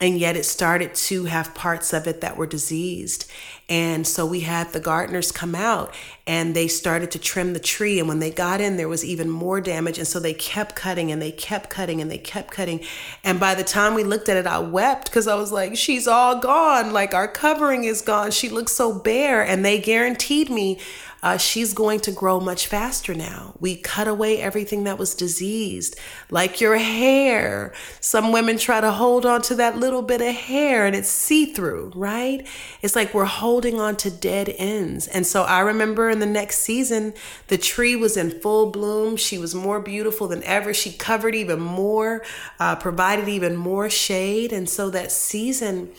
and 0.00 0.18
yet 0.18 0.36
it 0.36 0.44
started 0.44 0.94
to 0.94 1.24
have 1.24 1.54
parts 1.54 1.92
of 1.92 2.06
it 2.06 2.20
that 2.20 2.36
were 2.36 2.46
diseased. 2.46 3.28
And 3.68 4.06
so 4.06 4.24
we 4.24 4.40
had 4.40 4.72
the 4.72 4.80
gardeners 4.80 5.32
come 5.32 5.54
out 5.54 5.92
and 6.26 6.54
they 6.54 6.68
started 6.68 7.10
to 7.10 7.18
trim 7.18 7.52
the 7.52 7.60
tree. 7.60 7.98
And 7.98 8.08
when 8.08 8.20
they 8.20 8.30
got 8.30 8.60
in, 8.60 8.76
there 8.76 8.88
was 8.88 9.04
even 9.04 9.28
more 9.28 9.60
damage. 9.60 9.98
And 9.98 10.06
so 10.06 10.20
they 10.20 10.34
kept 10.34 10.76
cutting 10.76 11.10
and 11.10 11.20
they 11.20 11.32
kept 11.32 11.68
cutting 11.68 12.00
and 12.00 12.10
they 12.10 12.16
kept 12.16 12.52
cutting. 12.52 12.80
And 13.24 13.40
by 13.40 13.54
the 13.54 13.64
time 13.64 13.94
we 13.94 14.04
looked 14.04 14.28
at 14.28 14.36
it, 14.36 14.46
I 14.46 14.60
wept 14.60 15.06
because 15.06 15.26
I 15.26 15.34
was 15.34 15.50
like, 15.50 15.76
she's 15.76 16.06
all 16.06 16.38
gone. 16.38 16.92
Like 16.92 17.12
our 17.12 17.28
covering 17.28 17.84
is 17.84 18.00
gone. 18.00 18.30
She 18.30 18.48
looks 18.48 18.72
so 18.72 18.98
bare. 18.98 19.44
And 19.44 19.64
they 19.64 19.80
guaranteed 19.80 20.48
me 20.48 20.78
uh, 21.22 21.36
she's 21.36 21.74
going 21.74 22.00
to 22.00 22.12
grow 22.12 22.38
much 22.38 22.66
faster 22.66 23.14
now. 23.14 23.54
We 23.58 23.76
cut 23.76 24.06
away 24.06 24.40
everything 24.40 24.84
that 24.84 24.98
was 24.98 25.14
diseased, 25.14 25.98
like 26.30 26.60
your 26.60 26.76
hair. 26.76 27.72
Some 28.00 28.32
women 28.32 28.56
try 28.56 28.80
to 28.80 28.92
hold 28.92 29.26
on 29.26 29.42
to 29.42 29.54
that 29.56 29.76
little 29.78 30.02
bit 30.02 30.20
of 30.20 30.34
hair 30.34 30.86
and 30.86 30.94
it's 30.94 31.08
see 31.08 31.52
through, 31.52 31.92
right? 31.94 32.46
It's 32.82 32.94
like 32.94 33.14
we're 33.14 33.24
holding 33.24 33.80
on 33.80 33.96
to 33.96 34.10
dead 34.10 34.54
ends. 34.58 35.08
And 35.08 35.26
so 35.26 35.42
I 35.42 35.60
remember 35.60 36.08
in 36.08 36.20
the 36.20 36.26
next 36.26 36.58
season, 36.58 37.14
the 37.48 37.58
tree 37.58 37.96
was 37.96 38.16
in 38.16 38.40
full 38.40 38.70
bloom. 38.70 39.16
She 39.16 39.38
was 39.38 39.54
more 39.54 39.80
beautiful 39.80 40.28
than 40.28 40.42
ever. 40.44 40.72
She 40.72 40.92
covered 40.92 41.34
even 41.34 41.60
more, 41.60 42.22
uh, 42.60 42.76
provided 42.76 43.28
even 43.28 43.56
more 43.56 43.90
shade. 43.90 44.52
And 44.52 44.68
so 44.68 44.90
that 44.90 45.10
season, 45.10 45.90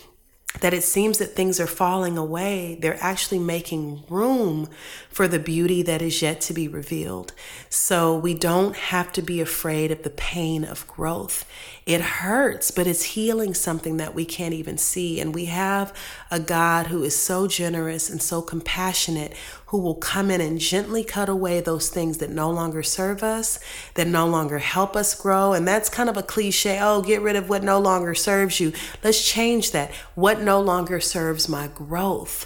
that 0.61 0.73
it 0.73 0.83
seems 0.83 1.17
that 1.17 1.35
things 1.35 1.59
are 1.59 1.67
falling 1.67 2.17
away, 2.17 2.77
they're 2.81 3.01
actually 3.01 3.39
making 3.39 4.03
room 4.09 4.69
for 5.09 5.27
the 5.27 5.39
beauty 5.39 5.81
that 5.83 6.01
is 6.01 6.21
yet 6.21 6.41
to 6.41 6.53
be 6.53 6.67
revealed. 6.67 7.33
So 7.69 8.17
we 8.17 8.33
don't 8.33 8.75
have 8.75 9.11
to 9.13 9.21
be 9.21 9.41
afraid 9.41 9.91
of 9.91 10.03
the 10.03 10.09
pain 10.09 10.63
of 10.63 10.87
growth. 10.87 11.45
It 11.89 12.01
hurts, 12.01 12.69
but 12.69 12.85
it's 12.85 13.01
healing 13.01 13.55
something 13.55 13.97
that 13.97 14.13
we 14.13 14.23
can't 14.23 14.53
even 14.53 14.77
see. 14.77 15.19
And 15.19 15.33
we 15.33 15.45
have 15.45 15.91
a 16.29 16.39
God 16.39 16.85
who 16.85 17.03
is 17.03 17.19
so 17.19 17.47
generous 17.47 18.11
and 18.11 18.21
so 18.21 18.43
compassionate 18.43 19.33
who 19.65 19.79
will 19.79 19.95
come 19.95 20.29
in 20.29 20.39
and 20.39 20.59
gently 20.59 21.03
cut 21.03 21.29
away 21.29 21.61
those 21.61 21.89
things 21.89 22.19
that 22.19 22.29
no 22.29 22.51
longer 22.51 22.83
serve 22.83 23.23
us, 23.23 23.59
that 23.95 24.05
no 24.05 24.27
longer 24.27 24.59
help 24.59 24.95
us 24.95 25.19
grow. 25.19 25.53
And 25.53 25.67
that's 25.67 25.89
kind 25.89 26.11
of 26.11 26.15
a 26.15 26.21
cliche 26.21 26.77
oh, 26.79 27.01
get 27.01 27.23
rid 27.23 27.35
of 27.35 27.49
what 27.49 27.63
no 27.63 27.79
longer 27.79 28.13
serves 28.13 28.59
you. 28.59 28.71
Let's 29.03 29.27
change 29.27 29.71
that. 29.71 29.91
What 30.13 30.43
no 30.43 30.61
longer 30.61 30.99
serves 30.99 31.49
my 31.49 31.69
growth? 31.69 32.45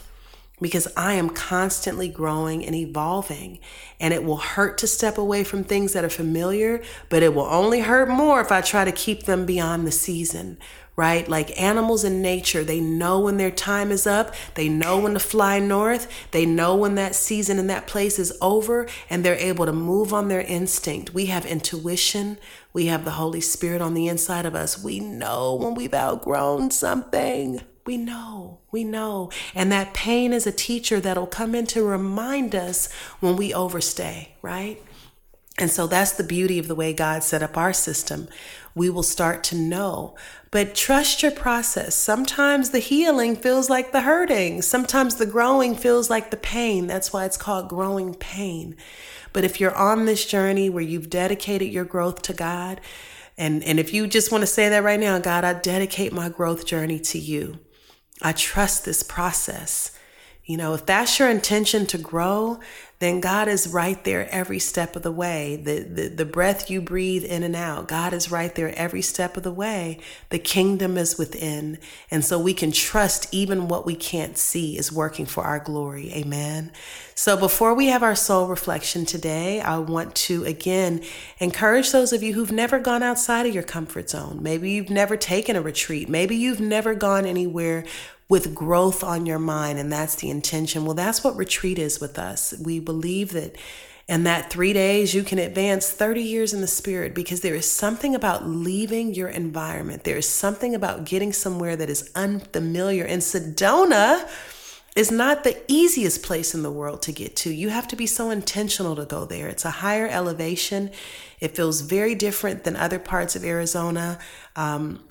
Because 0.61 0.87
I 0.95 1.13
am 1.13 1.29
constantly 1.29 2.07
growing 2.07 2.65
and 2.65 2.75
evolving. 2.75 3.59
And 3.99 4.13
it 4.13 4.23
will 4.23 4.37
hurt 4.37 4.77
to 4.79 4.87
step 4.87 5.17
away 5.17 5.43
from 5.43 5.63
things 5.63 5.93
that 5.93 6.05
are 6.05 6.09
familiar, 6.09 6.81
but 7.09 7.23
it 7.23 7.33
will 7.33 7.45
only 7.45 7.81
hurt 7.81 8.09
more 8.09 8.39
if 8.41 8.51
I 8.51 8.61
try 8.61 8.85
to 8.85 8.91
keep 8.91 9.23
them 9.23 9.45
beyond 9.45 9.85
the 9.85 9.91
season, 9.91 10.57
right? 10.95 11.27
Like 11.27 11.59
animals 11.59 12.03
in 12.03 12.21
nature, 12.21 12.63
they 12.63 12.79
know 12.79 13.19
when 13.19 13.37
their 13.37 13.51
time 13.51 13.91
is 13.91 14.05
up, 14.05 14.33
they 14.53 14.69
know 14.69 14.99
when 14.99 15.13
to 15.13 15.19
fly 15.19 15.59
north, 15.59 16.07
they 16.31 16.45
know 16.45 16.75
when 16.75 16.95
that 16.95 17.15
season 17.15 17.57
and 17.57 17.69
that 17.69 17.87
place 17.87 18.19
is 18.19 18.37
over, 18.41 18.87
and 19.09 19.25
they're 19.25 19.35
able 19.35 19.65
to 19.65 19.73
move 19.73 20.13
on 20.13 20.27
their 20.27 20.41
instinct. 20.41 21.13
We 21.13 21.25
have 21.25 21.45
intuition, 21.45 22.37
we 22.73 22.85
have 22.85 23.05
the 23.05 23.11
Holy 23.11 23.41
Spirit 23.41 23.81
on 23.81 23.95
the 23.95 24.07
inside 24.07 24.45
of 24.45 24.55
us. 24.55 24.81
We 24.81 24.99
know 24.99 25.55
when 25.55 25.73
we've 25.73 25.93
outgrown 25.93 26.71
something. 26.71 27.61
We 27.85 27.97
know, 27.97 28.59
we 28.71 28.83
know. 28.83 29.29
And 29.53 29.71
that 29.71 29.93
pain 29.93 30.31
is 30.31 30.47
a 30.47 30.51
teacher 30.51 31.01
that'll 31.01 31.27
come 31.27 31.53
in 31.53 31.67
to 31.67 31.83
remind 31.83 32.55
us 32.55 32.91
when 33.19 33.35
we 33.35 33.53
overstay, 33.53 34.35
right? 34.41 34.81
And 35.59 35.69
so 35.69 35.85
that's 35.85 36.13
the 36.13 36.23
beauty 36.23 36.57
of 36.57 36.67
the 36.67 36.75
way 36.75 36.93
God 36.93 37.23
set 37.23 37.43
up 37.43 37.57
our 37.57 37.73
system. 37.73 38.27
We 38.73 38.89
will 38.89 39.03
start 39.03 39.43
to 39.45 39.55
know. 39.55 40.15
But 40.49 40.73
trust 40.75 41.21
your 41.21 41.31
process. 41.31 41.93
Sometimes 41.93 42.69
the 42.69 42.79
healing 42.79 43.35
feels 43.35 43.69
like 43.69 43.91
the 43.91 44.01
hurting. 44.01 44.61
Sometimes 44.61 45.15
the 45.15 45.27
growing 45.27 45.75
feels 45.75 46.09
like 46.09 46.31
the 46.31 46.37
pain. 46.37 46.87
That's 46.87 47.13
why 47.13 47.25
it's 47.25 47.37
called 47.37 47.69
growing 47.69 48.15
pain. 48.15 48.75
But 49.31 49.43
if 49.43 49.59
you're 49.59 49.75
on 49.75 50.05
this 50.05 50.25
journey 50.25 50.69
where 50.69 50.83
you've 50.83 51.09
dedicated 51.09 51.71
your 51.71 51.85
growth 51.85 52.21
to 52.23 52.33
God, 52.33 52.81
and, 53.37 53.63
and 53.63 53.79
if 53.79 53.93
you 53.93 54.07
just 54.07 54.31
want 54.31 54.43
to 54.43 54.47
say 54.47 54.69
that 54.69 54.83
right 54.83 54.99
now, 54.99 55.19
God, 55.19 55.43
I 55.43 55.53
dedicate 55.53 56.13
my 56.13 56.29
growth 56.29 56.65
journey 56.65 56.99
to 56.99 57.19
you. 57.19 57.59
I 58.21 58.31
trust 58.31 58.85
this 58.85 59.03
process. 59.03 59.91
You 60.45 60.57
know, 60.57 60.73
if 60.73 60.85
that's 60.85 61.19
your 61.19 61.29
intention 61.29 61.85
to 61.87 61.97
grow, 61.97 62.59
then 62.99 63.21
God 63.21 63.47
is 63.47 63.67
right 63.67 64.01
there 64.03 64.29
every 64.29 64.59
step 64.59 64.95
of 64.95 65.03
the 65.03 65.11
way. 65.11 65.55
The, 65.55 65.79
the, 65.79 66.07
the 66.09 66.25
breath 66.25 66.69
you 66.69 66.81
breathe 66.81 67.23
in 67.23 67.43
and 67.43 67.55
out, 67.55 67.87
God 67.87 68.13
is 68.13 68.31
right 68.31 68.53
there 68.53 68.73
every 68.77 69.01
step 69.01 69.37
of 69.37 69.43
the 69.43 69.51
way. 69.53 69.99
The 70.29 70.39
kingdom 70.39 70.97
is 70.97 71.17
within. 71.17 71.79
And 72.11 72.25
so 72.25 72.37
we 72.39 72.53
can 72.53 72.73
trust 72.73 73.33
even 73.33 73.69
what 73.69 73.85
we 73.85 73.95
can't 73.95 74.37
see 74.37 74.77
is 74.77 74.91
working 74.91 75.25
for 75.25 75.43
our 75.43 75.59
glory. 75.59 76.13
Amen. 76.13 76.71
So 77.15 77.37
before 77.37 77.73
we 77.73 77.87
have 77.87 78.03
our 78.03 78.15
soul 78.15 78.47
reflection 78.47 79.05
today, 79.05 79.61
I 79.61 79.77
want 79.79 80.15
to 80.15 80.43
again 80.43 81.03
encourage 81.39 81.91
those 81.91 82.11
of 82.11 82.21
you 82.21 82.33
who've 82.33 82.51
never 82.51 82.79
gone 82.79 83.03
outside 83.03 83.45
of 83.45 83.53
your 83.53 83.63
comfort 83.63 84.09
zone. 84.09 84.39
Maybe 84.41 84.71
you've 84.71 84.89
never 84.89 85.15
taken 85.15 85.55
a 85.55 85.61
retreat. 85.61 86.09
Maybe 86.09 86.35
you've 86.35 86.59
never 86.61 86.95
gone 86.95 87.25
anywhere 87.25 87.85
with 88.33 88.55
growth 88.55 89.03
on 89.03 89.27
your 89.27 89.37
mind, 89.37 89.77
and 89.77 89.91
that's 89.91 90.15
the 90.15 90.27
intention. 90.27 90.85
Well, 90.85 90.95
that's 90.95 91.23
what 91.23 91.37
retreat 91.37 91.77
is 91.77 91.99
with 91.99 92.17
us. 92.17 92.51
We 92.59 92.79
believe 92.79 93.31
that 93.33 93.55
in 94.07 94.23
that 94.23 94.49
three 94.49 94.73
days, 94.73 95.13
you 95.13 95.21
can 95.21 95.37
advance 95.37 95.87
30 95.91 96.23
years 96.23 96.51
in 96.51 96.59
the 96.59 96.65
spirit 96.65 97.13
because 97.13 97.41
there 97.41 97.53
is 97.53 97.69
something 97.69 98.15
about 98.15 98.47
leaving 98.47 99.13
your 99.13 99.27
environment. 99.27 100.03
There 100.03 100.17
is 100.17 100.27
something 100.27 100.73
about 100.73 101.05
getting 101.05 101.31
somewhere 101.31 101.75
that 101.75 101.91
is 101.91 102.09
unfamiliar. 102.15 103.05
And 103.05 103.21
Sedona 103.21 104.27
is 104.95 105.11
not 105.11 105.43
the 105.43 105.61
easiest 105.67 106.23
place 106.23 106.55
in 106.55 106.63
the 106.63 106.71
world 106.71 107.03
to 107.03 107.11
get 107.11 107.35
to. 107.35 107.51
You 107.53 107.69
have 107.69 107.87
to 107.89 107.95
be 107.95 108.07
so 108.07 108.31
intentional 108.31 108.95
to 108.95 109.05
go 109.05 109.25
there. 109.25 109.47
It's 109.47 109.63
a 109.63 109.69
higher 109.69 110.07
elevation. 110.07 110.89
It 111.39 111.55
feels 111.55 111.81
very 111.81 112.15
different 112.15 112.63
than 112.63 112.75
other 112.77 112.97
parts 112.97 113.35
of 113.35 113.43
Arizona. 113.43 114.17
Um, 114.55 115.03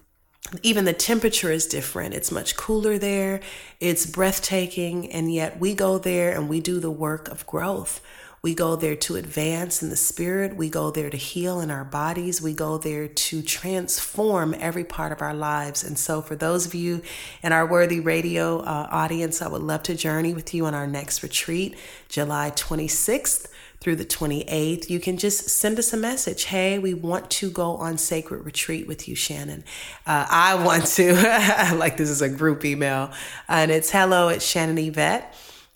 even 0.63 0.85
the 0.85 0.93
temperature 0.93 1.51
is 1.51 1.67
different. 1.67 2.15
It's 2.15 2.31
much 2.31 2.57
cooler 2.57 2.99
there. 2.99 3.41
It's 3.81 4.07
breathtaking. 4.07 5.11
And 5.11 5.33
yet 5.33 5.59
we 5.59 5.75
go 5.75 5.99
there 5.99 6.33
and 6.33 6.49
we 6.49 6.61
do 6.61 6.81
the 6.81 6.91
work 6.91 7.29
of 7.29 7.47
growth. 7.47 8.01
We 8.43 8.57
go 8.57 8.75
there 8.75 8.97
to 8.97 9.15
advance 9.15 9.85
in 9.85 9.89
the 9.89 9.97
spirit. 9.97 10.57
We 10.57 10.69
go 10.69 10.91
there 10.91 11.11
to 11.11 11.17
heal 11.17 11.61
in 11.61 11.71
our 11.71 11.85
bodies. 11.85 12.43
We 12.43 12.55
go 12.55 12.77
there 12.77 13.07
to 13.07 13.41
transform 13.41 14.53
every 14.59 14.83
part 14.83 15.13
of 15.13 15.23
our 15.23 15.33
lives. 15.33 15.85
And 15.85 15.97
so, 15.97 16.21
for 16.21 16.35
those 16.35 16.67
of 16.67 16.75
you 16.75 17.03
in 17.45 17.53
our 17.53 17.65
Worthy 17.65 18.01
Radio 18.01 18.59
uh, 18.59 18.89
audience, 18.91 19.43
I 19.43 19.49
would 19.49 19.63
love 19.63 19.85
to 19.85 19.95
journey 19.95 20.35
with 20.35 20.53
you 20.55 20.67
on 20.67 20.75
our 20.75 20.89
next 20.89 21.23
retreat, 21.23 21.79
July 22.09 22.51
26th 22.51 23.47
through 23.83 23.97
the 23.97 24.05
28th, 24.05 24.89
you 24.89 25.01
can 25.01 25.17
just 25.17 25.49
send 25.49 25.77
us 25.77 25.93
a 25.93 25.97
message. 25.97 26.45
Hey, 26.45 26.79
we 26.79 26.95
want 26.95 27.29
to 27.33 27.51
go 27.51 27.75
on 27.77 27.99
sacred 27.99 28.45
retreat 28.45 28.87
with 28.87 29.09
you, 29.09 29.17
Shannon. 29.17 29.65
Uh, 30.07 30.25
I 30.31 30.55
want 30.55 30.87
to, 30.87 31.15
like 31.77 31.97
this 31.97 32.09
is 32.09 32.23
a 32.23 32.29
group 32.29 32.65
email, 32.65 33.11
and 33.49 33.73
it's 33.73 33.91
hello 33.91 34.29
at 34.29 34.41
Shannon 34.41 34.79
Yvette. 34.79 35.35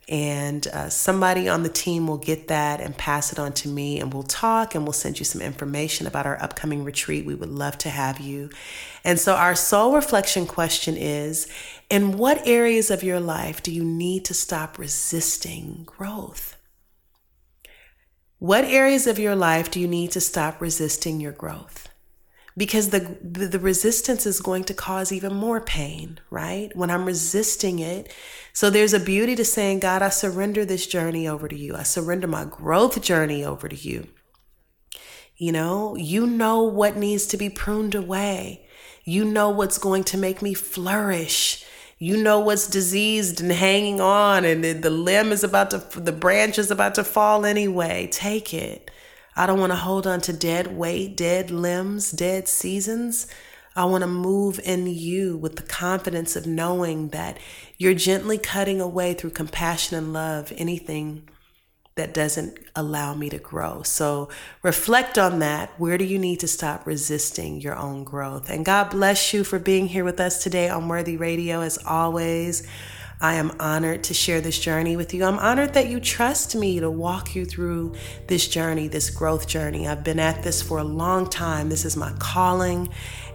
And 0.08 0.64
uh, 0.68 0.88
somebody 0.88 1.48
on 1.48 1.64
the 1.64 1.68
team 1.68 2.06
will 2.06 2.16
get 2.16 2.46
that 2.46 2.80
and 2.80 2.96
pass 2.96 3.32
it 3.32 3.40
on 3.40 3.52
to 3.54 3.68
me, 3.68 3.98
and 3.98 4.14
we'll 4.14 4.22
talk 4.22 4.76
and 4.76 4.84
we'll 4.84 4.92
send 4.92 5.18
you 5.18 5.25
some 5.25 5.42
information 5.42 6.06
about 6.06 6.26
our 6.26 6.40
upcoming 6.40 6.84
retreat. 6.84 7.26
We 7.26 7.34
would 7.34 7.50
love 7.50 7.76
to 7.78 7.90
have 7.90 8.20
you. 8.20 8.50
And 9.02 9.18
so, 9.18 9.34
our 9.34 9.56
soul 9.56 9.94
reflection 9.94 10.46
question 10.46 10.96
is 10.96 11.48
In 11.90 12.18
what 12.18 12.46
areas 12.46 12.88
of 12.88 13.02
your 13.02 13.18
life 13.18 13.64
do 13.64 13.72
you 13.72 13.82
need 13.82 14.25
to 14.26 14.34
stop 14.34 14.78
resisting 14.78 15.82
growth? 15.86 16.55
What 18.38 18.64
areas 18.64 19.07
of 19.07 19.19
your 19.19 19.35
life 19.35 19.71
do 19.71 19.81
you 19.81 19.88
need 19.88 20.11
to 20.12 20.21
stop 20.21 20.61
resisting 20.61 21.21
your 21.21 21.33
growth? 21.33 21.88
Because 22.55 22.90
the, 22.90 23.19
the, 23.23 23.47
the 23.47 23.59
resistance 23.59 24.26
is 24.26 24.40
going 24.40 24.64
to 24.64 24.75
cause 24.75 25.11
even 25.12 25.35
more 25.35 25.61
pain, 25.61 26.21
right? 26.31 26.75
When 26.75 26.90
I'm 26.90 27.05
resisting 27.05 27.78
it. 27.78 28.12
So 28.52 28.71
there's 28.71 28.95
a 28.95 29.00
beauty 29.00 29.37
to 29.37 29.45
saying, 29.45 29.81
God, 29.81 30.02
I 30.02 30.09
surrender 30.11 30.64
this 30.64 30.87
journey 30.87 31.28
over 31.28 31.49
to 31.49 31.57
you. 31.57 31.76
I 31.76 31.83
surrender 31.83 32.26
my 32.26 32.45
growth 32.45 33.02
journey 33.02 33.45
over 33.45 33.69
to 33.69 33.76
you. 33.76 34.09
You 35.37 35.52
know, 35.52 35.97
you 35.97 36.26
know 36.26 36.62
what 36.62 36.97
needs 36.97 37.26
to 37.28 37.37
be 37.37 37.50
pruned 37.50 37.95
away. 37.95 38.66
You 39.05 39.25
know 39.25 39.50
what's 39.50 39.76
going 39.78 40.05
to 40.05 40.19
make 40.19 40.40
me 40.40 40.55
flourish 40.55 41.65
you 41.98 42.22
know 42.22 42.40
what's 42.40 42.66
diseased 42.66 43.40
and 43.40 43.50
hanging 43.50 44.00
on 44.00 44.44
and 44.44 44.62
the, 44.62 44.72
the 44.74 44.90
limb 44.90 45.32
is 45.32 45.42
about 45.42 45.70
to 45.70 46.00
the 46.00 46.12
branch 46.12 46.58
is 46.58 46.70
about 46.70 46.94
to 46.96 47.04
fall 47.04 47.46
anyway. 47.46 48.06
Take 48.12 48.52
it. 48.52 48.90
I 49.34 49.46
don't 49.46 49.60
want 49.60 49.72
to 49.72 49.76
hold 49.76 50.06
on 50.06 50.20
to 50.22 50.32
dead 50.32 50.76
weight 50.76 51.16
dead 51.16 51.50
limbs 51.50 52.10
dead 52.10 52.48
seasons. 52.48 53.26
I 53.74 53.84
want 53.86 54.02
to 54.02 54.08
move 54.08 54.60
in 54.64 54.86
you 54.86 55.36
with 55.36 55.56
the 55.56 55.62
confidence 55.62 56.36
of 56.36 56.46
knowing 56.46 57.08
that 57.08 57.38
you're 57.78 57.94
gently 57.94 58.38
cutting 58.38 58.80
away 58.80 59.14
through 59.14 59.30
compassion 59.30 59.96
and 59.96 60.12
love 60.12 60.52
anything 60.56 61.28
that 61.96 62.12
doesn't 62.12 62.58
allow 62.74 63.14
me 63.14 63.30
to 63.30 63.38
grow. 63.38 63.82
So 63.82 64.28
reflect 64.62 65.16
on 65.16 65.38
that. 65.38 65.70
Where 65.80 65.96
do 65.96 66.04
you 66.04 66.18
need 66.18 66.40
to 66.40 66.48
stop 66.48 66.86
resisting 66.86 67.58
your 67.58 67.74
own 67.74 68.04
growth? 68.04 68.50
And 68.50 68.66
God 68.66 68.90
bless 68.90 69.32
you 69.32 69.44
for 69.44 69.58
being 69.58 69.86
here 69.86 70.04
with 70.04 70.20
us 70.20 70.42
today 70.42 70.68
on 70.68 70.88
Worthy 70.88 71.16
Radio. 71.16 71.62
As 71.62 71.78
always, 71.86 72.68
I 73.18 73.36
am 73.36 73.56
honored 73.58 74.04
to 74.04 74.14
share 74.14 74.42
this 74.42 74.58
journey 74.58 74.94
with 74.94 75.14
you. 75.14 75.24
I'm 75.24 75.38
honored 75.38 75.72
that 75.72 75.88
you 75.88 75.98
trust 75.98 76.54
me 76.54 76.80
to 76.80 76.90
walk 76.90 77.34
you 77.34 77.46
through 77.46 77.94
this 78.26 78.46
journey, 78.46 78.88
this 78.88 79.08
growth 79.08 79.48
journey. 79.48 79.88
I've 79.88 80.04
been 80.04 80.20
at 80.20 80.42
this 80.42 80.60
for 80.60 80.76
a 80.76 80.84
long 80.84 81.30
time. 81.30 81.70
This 81.70 81.86
is 81.86 81.96
my 81.96 82.12
calling. 82.18 82.90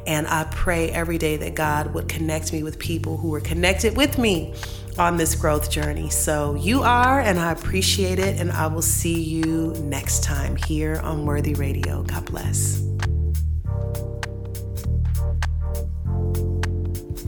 And 0.06 0.28
I 0.28 0.44
pray 0.44 0.92
every 0.92 1.18
day 1.18 1.36
that 1.38 1.56
God 1.56 1.96
would 1.96 2.08
connect 2.08 2.54
me 2.54 2.62
with 2.62 2.78
people 2.78 3.18
who 3.18 3.34
are 3.34 3.42
connected 3.42 3.98
with 3.98 4.20
me 4.20 4.54
on 4.98 5.18
this 5.18 5.36
growth 5.36 5.70
journey. 5.70 6.10
So 6.10 6.56
you 6.56 6.84
are, 6.84 7.20
and 7.20 7.40
I 7.40 7.52
appreciate 7.52 8.20
it. 8.20 8.40
And 8.40 8.52
I 8.52 8.68
will 8.68 8.82
see 8.82 9.22
you 9.22 9.74
next 9.84 10.24
time 10.24 10.56
here 10.56 10.98
on 10.98 11.26
Worthy 11.26 11.54
Radio. 11.54 12.04
God 12.04 12.26
bless. 12.26 12.92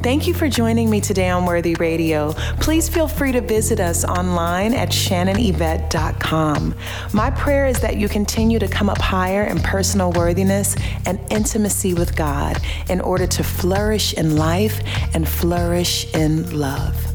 Thank 0.03 0.27
you 0.27 0.34
for 0.34 0.50
joining 0.50 0.89
me 0.89 1.00
today 1.00 1.29
on 1.29 1.46
Worthy 1.46 1.75
Radio. 1.75 2.34
Please 2.60 2.89
feel 2.89 3.08
free 3.08 3.32
to 3.32 3.39
visit 3.39 3.79
us 3.79 4.03
online 4.03 4.74
at 4.74 4.89
shannonyvette.com. 4.89 6.75
My 7.13 7.32
prayer 7.32 7.67
is 7.67 7.79
that 7.79 7.96
you 7.96 8.10
continue 8.10 8.60
to 8.60 8.67
come 8.67 8.89
up 8.89 8.98
higher 8.98 9.46
in 9.46 9.60
personal 9.60 10.12
worthiness 10.12 10.75
and 11.05 11.22
intimacy 11.32 11.93
with 11.93 12.17
God 12.17 12.62
in 12.89 13.00
order 13.00 13.25
to 13.27 13.46
flourish 13.46 14.13
in 14.13 14.36
life 14.36 14.82
and 15.13 15.25
flourish 15.25 16.13
in 16.13 16.60
love. 16.60 17.12